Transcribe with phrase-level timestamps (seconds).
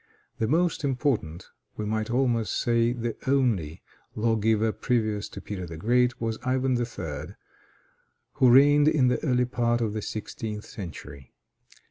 [0.39, 1.45] The most important,
[1.77, 3.83] we might almost say the only
[4.15, 7.35] lawgiver previous to Peter the Great, was Ivan III.,
[8.33, 11.35] who reigned in the early part of the sixteenth century.